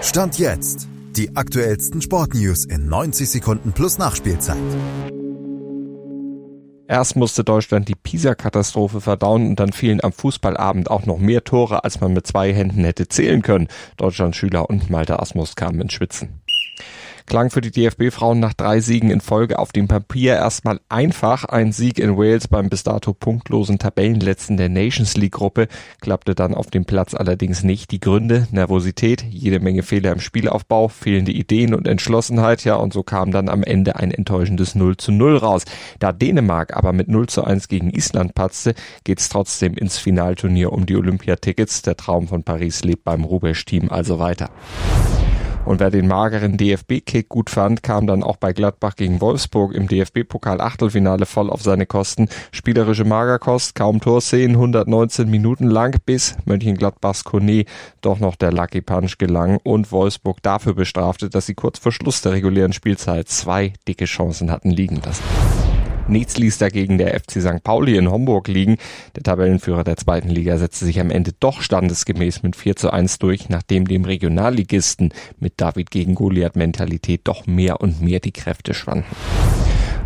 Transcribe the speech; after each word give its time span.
Stand 0.00 0.38
jetzt. 0.38 0.88
Die 1.16 1.34
aktuellsten 1.36 2.00
Sportnews 2.00 2.64
in 2.64 2.88
90 2.88 3.28
Sekunden 3.28 3.72
plus 3.72 3.98
Nachspielzeit. 3.98 4.56
Erst 6.86 7.16
musste 7.16 7.42
Deutschland 7.42 7.88
die 7.88 7.96
Pisa-Katastrophe 7.96 9.00
verdauen 9.00 9.48
und 9.48 9.60
dann 9.60 9.72
fielen 9.72 10.02
am 10.02 10.12
Fußballabend 10.12 10.88
auch 10.88 11.04
noch 11.04 11.18
mehr 11.18 11.42
Tore, 11.42 11.82
als 11.82 12.00
man 12.00 12.12
mit 12.12 12.28
zwei 12.28 12.54
Händen 12.54 12.84
hätte 12.84 13.08
zählen 13.08 13.42
können. 13.42 13.66
Deutschland-Schüler 13.96 14.70
und 14.70 14.88
Malte 14.88 15.20
Asmus 15.20 15.56
kamen 15.56 15.80
ins 15.80 15.92
Schwitzen. 15.92 16.40
Klang 17.28 17.50
für 17.50 17.60
die 17.60 17.70
DFB-Frauen 17.70 18.40
nach 18.40 18.54
drei 18.54 18.80
Siegen 18.80 19.10
in 19.10 19.20
Folge 19.20 19.58
auf 19.58 19.70
dem 19.70 19.86
Papier 19.86 20.36
erstmal 20.36 20.80
einfach. 20.88 21.44
Ein 21.44 21.72
Sieg 21.72 21.98
in 21.98 22.16
Wales 22.16 22.48
beim 22.48 22.70
bis 22.70 22.84
dato 22.84 23.12
punktlosen 23.12 23.78
Tabellenletzten 23.78 24.56
der 24.56 24.70
Nations 24.70 25.14
League-Gruppe 25.14 25.68
klappte 26.00 26.34
dann 26.34 26.54
auf 26.54 26.68
dem 26.68 26.86
Platz 26.86 27.12
allerdings 27.12 27.62
nicht. 27.62 27.90
Die 27.90 28.00
Gründe, 28.00 28.48
Nervosität, 28.50 29.26
jede 29.28 29.60
Menge 29.60 29.82
Fehler 29.82 30.12
im 30.12 30.20
Spielaufbau, 30.20 30.88
fehlende 30.88 31.32
Ideen 31.32 31.74
und 31.74 31.86
Entschlossenheit, 31.86 32.64
ja, 32.64 32.76
und 32.76 32.94
so 32.94 33.02
kam 33.02 33.30
dann 33.30 33.50
am 33.50 33.62
Ende 33.62 33.96
ein 33.96 34.10
enttäuschendes 34.10 34.74
0 34.74 34.96
zu 34.96 35.12
0 35.12 35.36
raus. 35.36 35.64
Da 35.98 36.12
Dänemark 36.12 36.74
aber 36.74 36.94
mit 36.94 37.08
0 37.08 37.28
zu 37.28 37.44
1 37.44 37.68
gegen 37.68 37.90
Island 37.90 38.34
patzte, 38.34 38.72
geht's 39.04 39.28
trotzdem 39.28 39.74
ins 39.74 39.98
Finalturnier 39.98 40.72
um 40.72 40.86
die 40.86 40.96
Olympiatickets. 40.96 41.82
Der 41.82 41.98
Traum 41.98 42.26
von 42.26 42.42
Paris 42.42 42.84
lebt 42.84 43.04
beim 43.04 43.24
Rubesch-Team 43.24 43.90
also 43.90 44.18
weiter. 44.18 44.48
Und 45.64 45.80
wer 45.80 45.90
den 45.90 46.08
mageren 46.08 46.56
DFB-Kick 46.56 47.28
gut 47.28 47.50
fand, 47.50 47.82
kam 47.82 48.06
dann 48.06 48.22
auch 48.22 48.36
bei 48.36 48.52
Gladbach 48.52 48.96
gegen 48.96 49.20
Wolfsburg 49.20 49.74
im 49.74 49.86
DFB-Pokal-Achtelfinale 49.86 51.26
voll 51.26 51.50
auf 51.50 51.62
seine 51.62 51.86
Kosten. 51.86 52.28
Spielerische 52.52 53.04
Magerkost, 53.04 53.74
kaum 53.74 54.00
Torszenen, 54.00 54.56
119 54.56 55.28
Minuten 55.28 55.66
lang, 55.66 55.96
bis 56.06 56.36
Mönchengladbachs 56.44 57.24
Kone 57.24 57.64
doch 58.00 58.18
noch 58.18 58.36
der 58.36 58.52
Lucky 58.52 58.80
Punch 58.80 59.18
gelang 59.18 59.58
und 59.62 59.92
Wolfsburg 59.92 60.42
dafür 60.42 60.74
bestrafte, 60.74 61.28
dass 61.28 61.46
sie 61.46 61.54
kurz 61.54 61.78
vor 61.78 61.92
Schluss 61.92 62.22
der 62.22 62.32
regulären 62.32 62.72
Spielzeit 62.72 63.28
zwei 63.28 63.74
dicke 63.86 64.06
Chancen 64.06 64.50
hatten 64.50 64.70
liegen 64.70 65.00
lassen. 65.04 65.22
Nichts 66.08 66.38
ließ 66.38 66.56
dagegen 66.56 66.96
der 66.96 67.20
FC 67.20 67.42
St. 67.42 67.62
Pauli 67.62 67.98
in 67.98 68.10
Homburg 68.10 68.48
liegen. 68.48 68.78
Der 69.14 69.22
Tabellenführer 69.22 69.84
der 69.84 69.98
zweiten 69.98 70.30
Liga 70.30 70.56
setzte 70.56 70.86
sich 70.86 71.00
am 71.00 71.10
Ende 71.10 71.32
doch 71.38 71.60
standesgemäß 71.60 72.42
mit 72.42 72.56
4 72.56 72.76
zu 72.76 72.90
1 72.90 73.18
durch, 73.18 73.50
nachdem 73.50 73.86
dem 73.86 74.06
Regionalligisten 74.06 75.12
mit 75.38 75.54
David 75.58 75.90
gegen 75.90 76.14
Goliath 76.14 76.56
Mentalität 76.56 77.20
doch 77.24 77.46
mehr 77.46 77.82
und 77.82 78.00
mehr 78.00 78.20
die 78.20 78.32
Kräfte 78.32 78.72
schwanden. 78.72 79.04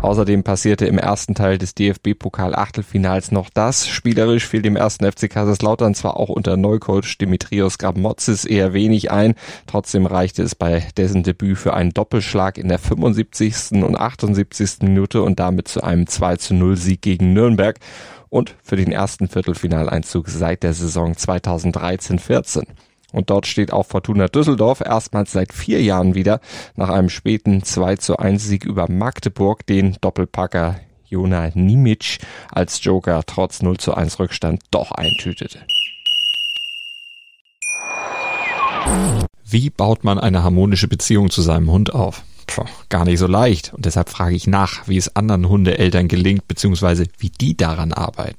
Außerdem 0.00 0.44
passierte 0.44 0.86
im 0.86 0.96
ersten 0.96 1.34
Teil 1.34 1.58
des 1.58 1.74
DFB-Pokal-Achtelfinals 1.74 3.32
noch 3.32 3.50
das. 3.50 3.88
Spielerisch 3.88 4.46
fiel 4.46 4.62
dem 4.62 4.76
ersten 4.76 5.10
FC 5.10 5.28
Kaiserslautern 5.28 5.94
zwar 5.94 6.16
auch 6.16 6.28
unter 6.28 6.56
Neucoach 6.56 7.18
Dimitrios 7.18 7.78
Gramotzis 7.78 8.44
eher 8.44 8.72
wenig 8.72 9.10
ein, 9.10 9.34
trotzdem 9.66 10.06
reichte 10.06 10.42
es 10.42 10.54
bei 10.54 10.86
dessen 10.96 11.24
Debüt 11.24 11.58
für 11.58 11.74
einen 11.74 11.90
Doppelschlag 11.90 12.58
in 12.58 12.68
der 12.68 12.78
75. 12.78 13.82
und 13.82 13.96
78. 13.96 14.82
Minute 14.82 15.22
und 15.22 15.40
damit 15.40 15.68
zu 15.68 15.82
einem 15.82 16.06
2 16.06 16.36
zu 16.36 16.54
0 16.54 16.76
Sieg 16.76 17.02
gegen 17.02 17.32
Nürnberg 17.32 17.78
und 18.28 18.54
für 18.62 18.76
den 18.76 18.92
ersten 18.92 19.28
Viertelfinaleinzug 19.28 20.28
seit 20.28 20.62
der 20.62 20.74
Saison 20.74 21.14
2013-14. 21.14 22.64
Und 23.12 23.30
dort 23.30 23.46
steht 23.46 23.72
auch 23.72 23.86
Fortuna 23.86 24.28
Düsseldorf 24.28 24.80
erstmals 24.80 25.32
seit 25.32 25.52
vier 25.52 25.82
Jahren 25.82 26.14
wieder 26.14 26.40
nach 26.76 26.90
einem 26.90 27.08
späten 27.08 27.62
2 27.62 27.96
zu 27.96 28.18
1 28.18 28.44
Sieg 28.44 28.64
über 28.64 28.90
Magdeburg 28.90 29.66
den 29.66 29.96
Doppelpacker 30.00 30.80
Jona 31.06 31.50
Nimic 31.54 32.18
als 32.52 32.84
Joker 32.84 33.22
trotz 33.26 33.62
0 33.62 33.78
zu 33.78 33.94
1 33.94 34.18
Rückstand 34.18 34.62
doch 34.70 34.92
eintütete. 34.92 35.60
Wie 39.44 39.70
baut 39.70 40.04
man 40.04 40.18
eine 40.18 40.42
harmonische 40.42 40.88
Beziehung 40.88 41.30
zu 41.30 41.40
seinem 41.40 41.70
Hund 41.70 41.94
auf? 41.94 42.22
Puh, 42.46 42.64
gar 42.88 43.04
nicht 43.04 43.18
so 43.18 43.26
leicht. 43.26 43.72
Und 43.74 43.86
deshalb 43.86 44.08
frage 44.10 44.36
ich 44.36 44.46
nach, 44.46 44.86
wie 44.88 44.96
es 44.96 45.16
anderen 45.16 45.48
Hundeeltern 45.48 46.08
gelingt, 46.08 46.48
beziehungsweise 46.48 47.06
wie 47.18 47.30
die 47.30 47.56
daran 47.56 47.92
arbeiten. 47.92 48.38